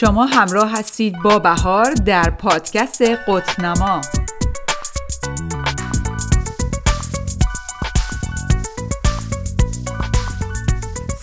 شما 0.00 0.26
همراه 0.26 0.78
هستید 0.78 1.22
با 1.22 1.38
بهار 1.38 1.94
در 1.94 2.30
پادکست 2.30 3.02
قطنما. 3.02 4.00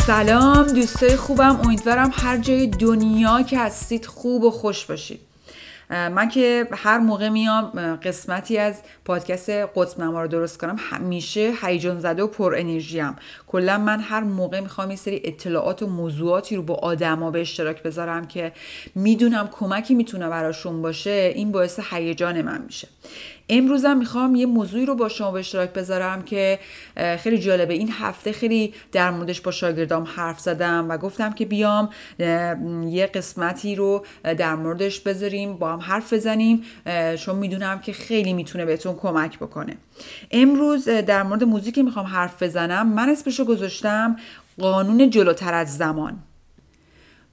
سلام 0.07 0.67
دوستای 0.67 1.15
خوبم. 1.15 1.59
امیدوارم 1.63 2.11
هر 2.13 2.37
جای 2.37 2.67
دنیا 2.67 3.41
که 3.41 3.59
هستید 3.59 4.05
خوب 4.05 4.43
و 4.43 4.51
خوش 4.51 4.85
باشید. 4.85 5.32
من 5.93 6.29
که 6.29 6.67
هر 6.71 6.97
موقع 6.97 7.29
میام 7.29 7.95
قسمتی 7.95 8.57
از 8.57 8.81
پادکست 9.05 9.49
قطب 9.49 10.01
نما 10.01 10.21
رو 10.21 10.27
درست 10.27 10.57
کنم 10.57 10.75
همیشه 10.79 11.53
هیجان 11.61 11.99
زده 11.99 12.23
و 12.23 12.27
پر 12.27 12.55
انرژی 12.57 12.99
ام. 12.99 13.15
کلا 13.47 13.77
من 13.77 13.99
هر 13.99 14.23
موقع 14.23 14.59
می‌خوام 14.59 14.89
یه 14.89 14.95
سری 14.95 15.21
اطلاعات 15.23 15.83
و 15.83 15.87
موضوعاتی 15.87 16.55
رو 16.55 16.63
با 16.63 16.75
آدما 16.75 17.31
به 17.31 17.41
اشتراک 17.41 17.83
بذارم 17.83 18.27
که 18.27 18.51
می‌دونم 18.95 19.49
کمکی 19.51 19.95
می‌تونه 19.95 20.29
براشون 20.29 20.81
باشه 20.81 21.31
این 21.35 21.51
باعث 21.51 21.79
هیجان 21.91 22.41
من 22.41 22.61
میشه. 22.61 22.87
امروزم 23.49 23.97
می‌خوام 23.97 24.35
یه 24.35 24.45
موضوعی 24.45 24.85
رو 24.85 24.95
با 24.95 25.09
شما 25.09 25.31
به 25.31 25.39
اشتراک 25.39 25.73
بذارم 25.73 26.21
که 26.21 26.59
خیلی 27.19 27.37
جالبه. 27.37 27.73
این 27.73 27.89
هفته 27.91 28.31
خیلی 28.31 28.73
در 28.91 29.11
موردش 29.11 29.41
با 29.41 29.51
شاگردام 29.51 30.03
حرف 30.15 30.39
زدم 30.39 30.85
و 30.89 30.97
گفتم 30.97 31.33
که 31.33 31.45
بیام 31.45 31.89
یه 32.89 33.09
قسمتی 33.13 33.75
رو 33.75 34.05
در 34.37 34.55
موردش 34.55 34.99
بذاریم 34.99 35.53
با 35.53 35.73
هم 35.73 35.79
حرف 35.79 36.13
بزنیم 36.13 36.63
چون 37.19 37.35
می‌دونم 37.35 37.79
که 37.79 37.93
خیلی 37.93 38.33
می‌تونه 38.33 38.65
بهتون 38.65 38.95
کمک 38.95 39.39
بکنه. 39.39 39.77
امروز 40.31 40.89
در 40.89 41.23
مورد 41.23 41.43
موزیکی 41.43 41.83
می‌خوام 41.83 42.05
حرف 42.05 42.43
بزنم. 42.43 42.87
من 42.87 43.09
اسمشو 43.09 43.45
گذاشتم 43.45 44.15
قانون 44.59 45.09
جلوتر 45.09 45.53
از 45.53 45.77
زمان. 45.77 46.19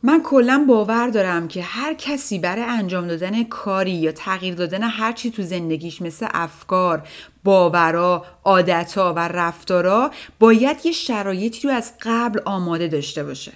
من 0.03 0.23
کلا 0.23 0.65
باور 0.69 1.09
دارم 1.09 1.49
که 1.49 1.63
هر 1.63 1.95
کسی 1.95 2.39
برای 2.39 2.65
انجام 2.65 3.07
دادن 3.07 3.45
کاری 3.45 3.91
یا 3.91 4.13
تغییر 4.13 4.55
دادن 4.55 4.83
هر 4.83 5.13
چی 5.13 5.31
تو 5.31 5.43
زندگیش 5.43 6.03
مثل 6.03 6.29
افکار، 6.35 7.09
باورا، 7.45 8.25
عادتها 8.45 9.15
و 9.15 9.19
رفتارا 9.19 10.11
باید 10.39 10.77
یه 10.85 10.93
شرایطی 10.93 11.69
رو 11.69 11.75
از 11.75 11.93
قبل 12.03 12.41
آماده 12.45 12.89
داشته 12.89 13.25
باشه. 13.25 13.53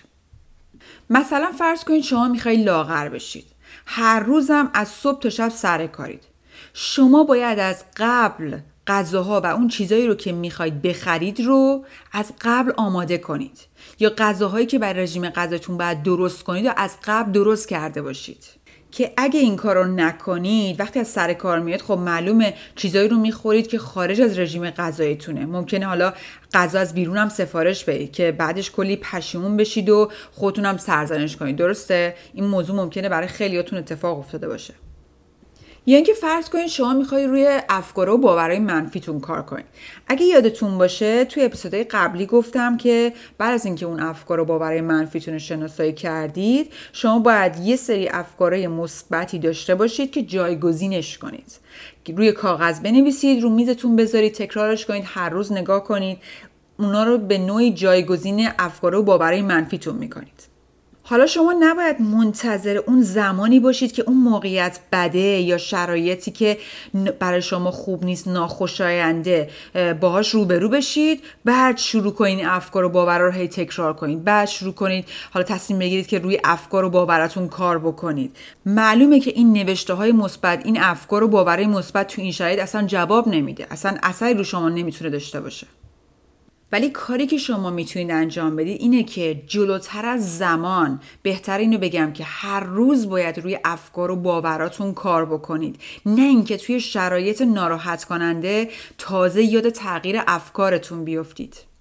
مثلا 1.11 1.53
فرض 1.59 1.85
کنید 1.85 2.03
شما 2.03 2.29
می‌خوای 2.29 2.57
لاغر 2.65 3.09
بشید. 3.09 3.47
هر 3.87 4.21
روزم 4.21 4.71
از 4.75 4.89
صبح 4.89 5.21
تا 5.21 5.31
شب 5.31 5.49
سر 5.49 5.87
کارید. 5.87 6.23
شما 6.75 7.25
باید 7.25 7.59
از 7.59 7.85
قبل 7.97 8.59
غذاها 8.87 9.41
و 9.41 9.47
اون 9.47 9.69
چیزایی 9.69 10.07
رو 10.07 10.15
که 10.15 10.33
می‌خواید 10.33 10.83
بخرید 10.83 11.41
رو 11.41 11.85
از 12.13 12.33
قبل 12.41 12.73
آماده 12.77 13.19
کنید. 13.19 13.59
یا 14.01 14.13
غذاهایی 14.19 14.67
که 14.67 14.79
بر 14.79 14.93
رژیم 14.93 15.29
غذاتون 15.29 15.79
باید 15.79 16.03
درست 16.03 16.43
کنید 16.43 16.67
و 16.67 16.71
از 16.77 16.97
قبل 17.05 17.33
درست 17.33 17.69
کرده 17.69 18.03
باشید. 18.03 18.45
که 18.91 19.13
اگه 19.17 19.41
این 19.41 19.57
کار 19.57 19.77
رو 19.77 19.85
نکنید 19.85 20.81
وقتی 20.81 21.01
از 21.01 21.09
سر 21.09 21.33
کار 21.33 21.59
میاد 21.59 21.81
خب 21.81 21.99
معلومه 21.99 22.55
چیزایی 22.77 23.09
رو 23.09 23.17
می‌خورید 23.17 23.67
که 23.67 23.79
خارج 23.79 24.21
از 24.21 24.39
رژیم 24.39 24.71
غذاییتونه 24.71 25.47
ممکنه 25.47 25.87
حالا 25.87 26.13
غذا 26.55 26.81
از 26.81 26.95
بیرون 26.95 27.17
هم 27.17 27.29
سفارش 27.29 27.85
بدید 27.85 28.13
که 28.13 28.33
بعدش 28.33 28.71
کلی 28.71 28.97
پشیمون 28.97 29.57
بشید 29.57 29.89
و 29.91 30.11
خودتون 30.33 30.65
هم 30.65 30.77
سرزنش 30.77 31.37
کنید. 31.37 31.57
درسته؟ 31.57 32.15
این 32.35 32.45
موضوع 32.45 32.77
ممکنه 32.77 33.09
برای 33.09 33.29
خیلیاتون 33.29 33.79
اتفاق 33.79 34.19
افتاده 34.19 34.49
باشه. 34.49 34.75
یا 35.87 35.97
اینکه 35.97 36.13
فرض 36.13 36.49
کنید 36.49 36.67
شما 36.67 36.95
می‌خوای 36.95 37.27
روی 37.27 37.61
افکار 37.69 38.09
و 38.09 38.19
باورهای 38.19 38.59
منفیتون 38.59 39.21
کار 39.21 39.43
کنید 39.43 39.67
اگه 40.09 40.27
یادتون 40.27 40.79
باشه 40.79 41.25
توی 41.25 41.45
اپیزودهای 41.45 41.85
قبلی 41.85 42.27
گفتم 42.27 42.77
که 42.77 43.13
بعد 43.39 43.55
از 43.55 43.67
اینکه 43.67 43.87
اون 43.87 44.01
افکار 44.01 44.41
و 44.41 44.45
باورهای 44.45 44.81
منفیتون 44.81 45.35
رو 45.35 45.41
شناسایی 45.41 45.93
کردید 45.93 46.73
شما 46.93 47.19
باید 47.19 47.57
یه 47.57 47.77
سری 47.77 48.09
افکارهای 48.09 48.69
مثبتی 48.69 49.39
داشته 49.39 49.75
باشید 49.75 50.11
که 50.11 50.23
جایگزینش 50.23 51.19
کنید. 51.19 51.59
روی 52.17 52.33
کاغذ 52.33 52.81
بنویسید 52.81 53.43
رو 53.43 53.51
میزتون 53.51 53.97
بذارید 53.97 54.35
تکرارش 54.35 54.87
کنید 54.87 55.05
هر 55.07 55.29
روز 55.29 55.53
نگاه 55.53 55.85
کنید. 55.85 56.19
اونا 56.79 57.05
رو 57.05 57.19
به 57.19 57.39
نوعی 57.39 57.73
جایگزین 57.73 58.49
افکار 58.59 58.95
و 58.95 59.03
باورهای 59.03 59.43
منفیتون 59.43 59.97
می‌کنید. 59.97 60.54
حالا 61.07 61.27
شما 61.27 61.55
نباید 61.61 62.01
منتظر 62.01 62.77
اون 62.87 63.03
زمانی 63.03 63.61
باشید 63.61 63.93
که 63.93 64.05
اون 64.07 64.17
موقعیت 64.17 64.79
بده 64.93 65.19
یا 65.19 65.59
شرایطی 65.59 66.31
که 66.31 66.59
برای 67.19 67.43
شما 67.43 67.71
خوب 67.71 68.05
نیست 68.05 68.29
ناخوشاینده 68.29 69.51
باهاش 70.01 70.31
روبرو 70.31 70.69
بشید 70.69 71.23
بعد 71.45 71.79
شروع 71.79 72.13
کنید 72.13 72.47
افکار 72.47 72.85
و 72.85 72.89
باورا 72.89 73.27
رو 73.27 73.33
هی 73.33 73.49
تکرار 73.49 73.93
کنید 73.93 74.25
بعد 74.25 74.49
شروع 74.49 74.73
کنید 74.73 75.05
حالا 75.31 75.45
تصمیم 75.45 75.79
بگیرید 75.79 76.07
که 76.07 76.19
روی 76.19 76.41
افکار 76.45 76.85
و 76.85 76.91
باوراتون 76.91 77.49
کار 77.49 77.79
بکنید. 77.79 78.37
معلومه 78.67 79.21
که 79.21 79.31
این 79.31 79.53
نوشته 79.53 79.95
های 79.95 80.13
مثبت 80.13 80.67
این 80.67 80.81
افکار 80.81 81.23
و 81.25 81.29
باورهای 81.29 81.67
مثبت 81.67 82.07
تو 82.07 82.23
این 82.23 82.33
شرایط 82.33 82.59
اصلا 82.59 82.87
جواب 82.87 83.29
نمیده. 83.29 83.67
اصلا 83.71 83.97
اثری 84.03 84.35
رو 84.35 84.45
شما 84.45 84.69
نمی‌تونه 84.69 85.11
داشته 85.11 85.41
باشه. 85.41 85.67
ولی 86.75 86.91
کاری 86.91 87.27
که 87.27 87.39
شما 87.39 87.71
می‌تونید 87.71 88.11
انجام 88.11 88.57
بدید 88.57 88.81
اینه 88.81 89.03
که 89.03 89.43
جلوتر 89.47 90.07
از 90.07 90.39
زمان 90.39 91.01
بهتر 91.23 91.59
اینو 91.59 91.79
بگم 91.79 92.13
که 92.13 92.25
هر 92.25 92.61
روز 92.61 93.09
باید 93.09 93.39
روی 93.39 93.59
افکار 93.65 94.11
و 94.11 94.17
باوراتون 94.17 94.95
کار 94.95 95.25
بکنید. 95.27 95.81
نه 96.07 96.23
اینکه 96.23 96.57
توی 96.57 96.81
شرایط 96.81 97.43
ناراحت 97.43 98.05
کننده 98.05 98.69
تازه 98.99 99.43
یاد 99.43 99.69
تغییر 99.69 100.21
افکارتون 100.27 101.05
بیفتید. 101.05 101.74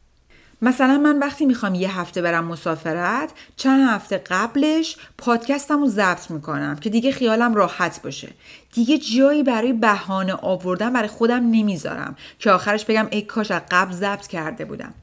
مثلا 0.64 0.98
من 0.98 1.20
وقتی 1.20 1.46
می‌خوام 1.46 1.76
یه 1.76 2.00
هفته 2.00 2.22
برم 2.22 2.46
مسافرت 2.46 3.32
چند 3.56 3.90
هفته 3.90 4.18
قبلش 4.18 4.98
پادکستم 5.18 5.80
رو 5.80 5.88
ضبط 5.88 6.32
می‌کنم 6.32 6.76
که 6.76 6.90
دیگه 6.90 7.12
خیالم 7.12 7.56
راحت 7.56 8.02
باشه. 8.02 8.30
دیگه 8.74 8.98
جایی 8.98 9.44
برای 9.44 9.74
بهانه 9.74 10.34
آوردن 10.34 10.94
برای 10.94 11.08
خودم 11.08 11.52
نمی‌ذارم 11.52 12.16
که 12.40 12.52
آخرش 12.52 12.86
بگم 12.86 13.08
ای 13.12 13.22
کاش 13.22 13.52
از 13.52 13.62
قبل 13.72 13.92
ضبط 13.92 14.28
کرده 14.28 14.66
بودم. 14.66 14.94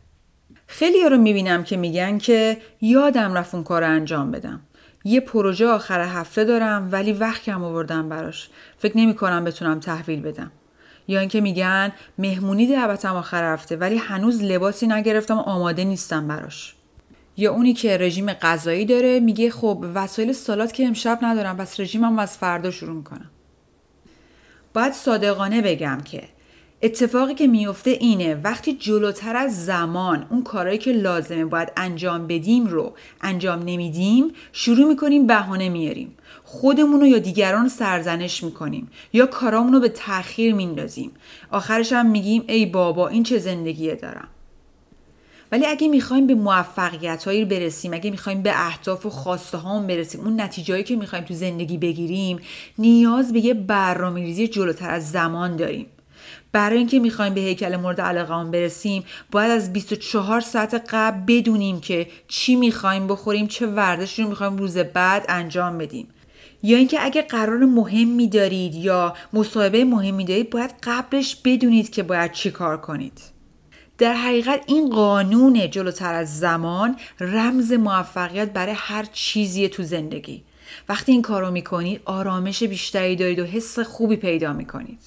خیلی 0.67 1.09
رو 1.09 1.17
می‌بینم 1.19 1.65
که 1.65 1.77
میگن 1.77 2.19
که 2.19 2.57
یادم 2.81 3.35
رفت 3.35 3.55
اون 3.55 3.65
کار 3.65 3.85
انجام 3.85 4.31
بدم. 4.31 4.61
یه 5.05 5.21
پروژه 5.21 5.67
آخر 5.67 6.01
هفته 6.01 6.45
دارم 6.45 6.89
ولی 6.93 7.13
وقت 7.13 7.43
کم 7.43 7.65
آوردم 7.65 8.09
براش. 8.09 8.49
فکر 8.79 8.99
نمی 8.99 9.15
کنم 9.15 9.45
بتونم 9.45 9.81
تحویل 9.81 10.21
بدم. 10.21 10.53
یا 11.09 11.21
اینکه 11.21 11.41
میگن 11.41 11.93
مهمونی 12.19 12.67
دعوتم 12.67 13.17
آخر 13.17 13.53
هفته 13.53 13.77
ولی 13.77 13.97
هنوز 13.97 14.43
لباسی 14.43 14.87
نگرفتم 14.87 15.39
و 15.39 15.41
آماده 15.41 15.85
نیستم 15.85 16.29
براش. 16.29 16.75
یا 17.37 17.53
اونی 17.53 17.75
که 17.75 17.97
رژیم 17.99 18.33
غذایی 18.33 18.85
داره 18.85 19.21
میگه 19.21 19.51
خب 19.51 19.85
وسایل 19.95 20.33
سالات 20.33 20.73
که 20.73 20.87
امشب 20.87 21.19
ندارم 21.23 21.57
پس 21.57 21.81
رژیمم 21.81 22.19
از 22.19 22.39
فردا 22.39 22.71
شروع 22.71 22.97
می‌کنم. 22.97 23.31
باید 24.75 24.93
صادقانه 24.93 25.63
بگم 25.63 25.99
که 26.05 26.23
اتفاقی 26.83 27.35
که 27.35 27.47
میفته 27.47 27.91
اینه 27.91 28.35
وقتی 28.35 28.73
جلوتر 28.73 29.37
از 29.37 29.65
زمان 29.65 30.27
اون 30.31 30.43
کارهایی 30.43 30.79
که 30.79 30.93
لازمه 30.93 31.45
باید 31.45 31.73
انجام 31.77 32.27
بدیم 32.27 32.67
رو 32.67 32.93
انجام 33.21 33.59
نمیدیم 33.59 34.33
شروع 34.53 34.89
می‌کنیم 34.89 35.27
بهانه 35.27 35.69
میاریم 35.69 36.15
خودمون 36.45 37.01
رو 37.01 37.07
یا 37.07 37.19
دیگران 37.19 37.69
سرزنش 37.69 38.45
می‌کنیم 38.45 38.91
یا 39.13 39.27
کارامون 39.27 39.73
رو 39.73 39.81
به 39.81 39.89
تاخیر 39.89 40.55
میندازیم. 40.55 41.11
آخرش 41.51 41.93
هم 41.93 42.11
میگیم 42.11 42.45
ای 42.49 42.67
بابا 42.67 43.09
این 43.09 43.23
چه 43.23 43.39
زندگیه 43.39 43.95
دارم. 43.95 44.29
ولی 45.53 45.67
اگه 45.67 45.89
می‌خوایم 45.89 46.27
به 46.27 46.35
موفقیت 46.35 47.25
هایی 47.25 47.45
برسیم 47.45 47.95
اگه 47.95 48.11
می‌خوایم 48.11 48.43
به 48.43 48.67
اهداف 48.67 49.07
و 49.07 49.11
خواسته 49.11 49.59
هام 49.59 49.87
برسیم 49.87 50.21
اون 50.21 50.41
نتیجه 50.41 50.83
که 50.83 50.97
می‌خوایم 50.97 51.25
تو 51.25 51.35
زندگی 51.35 51.79
بگیریم 51.79 52.39
نیاز 52.79 53.33
به 53.33 53.41
یه 53.41 53.55
برنامه 53.55 54.21
ریزی 54.21 54.49
جلوتر 54.49 54.91
از 54.91 55.11
زمان 55.11 55.57
داریم. 55.57 55.87
برای 56.53 56.79
اینکه 56.79 56.99
می‌خوایم 56.99 57.35
به 57.35 57.41
هیکل 57.41 57.77
مورد 57.77 58.01
علاقه 58.01 58.51
برسیم 58.51 59.05
باید 59.31 59.51
از 59.51 59.73
24 59.73 60.41
ساعت 60.41 60.85
قبل 60.91 61.21
بدونیم 61.27 61.81
که 61.81 62.07
چی 62.29 62.57
می‌خوایم 62.57 63.07
بخوریم 63.07 63.47
چه 63.47 63.67
ورزشی 63.67 64.23
رو 64.23 64.29
می‌خوایم 64.29 64.57
روز 64.57 64.79
بعد 64.79 65.27
انجام 65.29 65.79
بدیم. 65.79 66.09
یا 66.63 66.79
اینکه 66.79 67.05
اگه 67.05 67.23
قرار 67.23 67.59
مهمی 67.59 68.29
دارید 68.29 68.75
یا 68.75 69.15
مصاحبه 69.33 69.85
مهمی 69.85 70.25
دارید 70.25 70.51
باید 70.51 70.71
قبلش 70.83 71.37
بدونید 71.45 71.91
که 71.91 72.03
باید 72.03 72.33
چی 72.33 72.51
کار 72.51 72.81
کنید. 72.81 73.21
در 73.99 74.15
حقیقت 74.15 74.65
این 74.67 74.91
قانون 74.91 75.71
جلوتر 75.71 76.15
از 76.15 76.39
زمان 76.39 76.97
رمز 77.21 77.73
موفقیت 77.73 78.53
برای 78.53 78.75
هر 78.77 79.07
چیزی 79.13 79.69
تو 79.69 79.83
زندگی. 79.83 80.45
وقتی 80.89 81.13
این 81.13 81.23
کار 81.23 81.43
رو 81.43 81.51
می‌کنید 81.51 82.01
آرامش 82.05 82.63
بیشتری 82.63 83.17
دارید 83.17 83.39
و 83.39 83.45
حس 83.45 83.79
خوبی 83.79 84.17
پیدا 84.17 84.53
می‌کنید. 84.53 85.01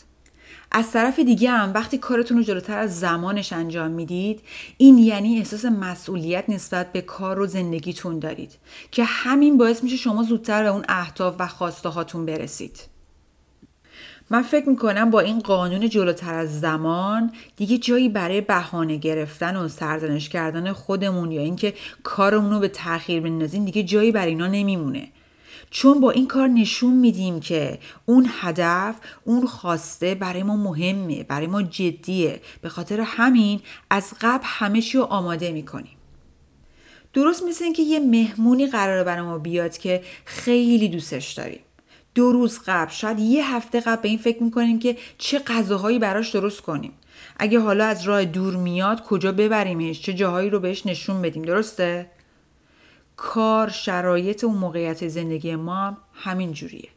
از 0.75 0.91
طرف 0.91 1.19
دیگه 1.19 1.49
هم 1.49 1.71
وقتی 1.73 1.97
کارتون 1.97 2.37
رو 2.37 2.43
جلوتر 2.43 2.77
از 2.77 2.99
زمانش 2.99 3.53
انجام 3.53 3.91
می‌دید 3.91 4.41
این 4.77 4.97
یعنی 4.97 5.37
احساس 5.37 5.65
مسئولیت 5.65 6.49
نسبت 6.49 6.91
به 6.91 7.01
کار 7.01 7.39
و 7.39 7.47
زندگیتون 7.47 8.19
دارید 8.19 8.51
که 8.91 9.03
همین 9.03 9.57
باعث 9.57 9.83
میشه 9.83 9.97
شما 9.97 10.23
زودتر 10.23 10.63
به 10.63 10.69
اون 10.69 10.85
اهداف 10.89 11.35
و 11.39 11.47
خواسته 11.47 11.89
هاتون 11.89 12.25
برسید. 12.25 12.79
من 14.29 14.41
فکر 14.41 14.69
می‌کنم 14.69 15.09
با 15.09 15.19
این 15.19 15.39
قانون 15.39 15.89
جلوتر 15.89 16.33
از 16.33 16.59
زمان 16.59 17.31
دیگه 17.55 17.77
جایی 17.77 18.09
برای 18.09 18.41
بهانه 18.41 18.97
گرفتن 18.97 19.55
و 19.55 19.67
سرزنش 19.67 20.29
کردن 20.29 20.73
خودمون 20.73 21.31
یا 21.31 21.41
اینکه 21.41 21.73
کارمون 22.03 22.51
رو 22.51 22.59
به 22.59 22.67
تاخیر 22.67 23.21
بندازیم 23.21 23.65
دیگه 23.65 23.83
جایی 23.83 24.11
برای 24.11 24.29
اینا 24.29 24.47
نمیمونه. 24.47 25.07
چون 25.69 25.99
با 25.99 26.11
این 26.11 26.27
کار 26.27 26.47
نشون 26.47 26.93
میدیم 26.93 27.39
که 27.39 27.79
اون 28.05 28.29
هدف 28.29 28.95
اون 29.23 29.47
خواسته 29.47 30.15
برای 30.15 30.43
ما 30.43 30.55
مهمه 30.55 31.23
برای 31.23 31.47
ما 31.47 31.61
جدیه. 31.61 32.41
به 32.61 32.69
خاطر 32.69 33.01
همین 33.01 33.61
از 33.89 34.13
قبل 34.21 34.43
همه 34.43 34.81
چی 34.81 34.97
رو 34.97 35.03
آماده 35.03 35.51
می‌کنیم. 35.51 35.97
درست 37.13 37.43
مثل 37.43 37.63
اینکه 37.63 37.81
یه 37.81 37.99
مهمونی 37.99 38.67
قراره 38.67 39.03
برای 39.03 39.21
ما 39.21 39.37
بیاد 39.37 39.77
که 39.77 40.03
خیلی 40.25 40.89
دوستش 40.89 41.31
داریم. 41.31 41.59
دو 42.15 42.31
روز 42.31 42.59
قبل 42.65 42.91
شاید 42.91 43.19
یه 43.19 43.55
هفته 43.55 43.79
قبل 43.79 44.01
به 44.01 44.09
این 44.09 44.17
فکر 44.17 44.43
می‌کنیم 44.43 44.79
که 44.79 44.97
چه 45.17 45.39
غذاهایی 45.39 45.99
براش 45.99 46.29
درست 46.29 46.61
کنیم. 46.61 46.91
اگه 47.37 47.59
حالا 47.59 47.85
از 47.85 48.03
راه 48.03 48.25
دور 48.25 48.55
میاد 48.55 49.03
کجا 49.03 49.31
ببریمش؟ 49.31 50.01
چه 50.01 50.13
جاهایی 50.13 50.49
رو 50.49 50.59
بهش 50.59 50.85
نشون 50.85 51.21
بدیم؟ 51.21 51.43
درسته؟ 51.43 52.09
کار 53.17 53.69
شرایط 53.69 54.43
و 54.43 54.49
موقعیت 54.49 55.07
زندگی 55.07 55.55
ما 55.55 55.75
هم 55.75 55.97
همین 56.13 56.53
جوریه. 56.53 56.89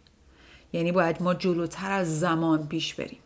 یعنی 0.73 0.93
باید 0.93 1.23
ما 1.23 1.35
جلوتر 1.35 1.91
از 1.91 2.21
زمان 2.21 2.69
پیش 2.69 2.95
بریم. 2.95 3.19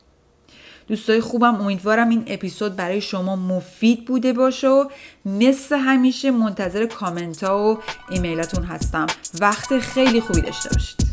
دوستای 0.88 1.20
خوبم 1.20 1.54
امیدوارم 1.54 2.08
این 2.08 2.24
اپیزود 2.26 2.76
برای 2.76 3.00
شما 3.00 3.36
مفید 3.36 4.04
بوده 4.04 4.32
باشه 4.32 4.68
و 4.68 4.84
مثل 5.24 5.76
همیشه 5.76 6.30
منتظر 6.30 6.86
کامنت 6.86 7.44
ها 7.44 7.74
و 7.74 7.78
ایمیلاتون 8.10 8.64
هستم. 8.64 9.06
وقت 9.40 9.78
خیلی 9.78 10.20
خوبی 10.20 10.40
داشته 10.40 10.68
باشید. 10.68 11.09